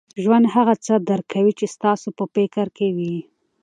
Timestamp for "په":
2.17-2.23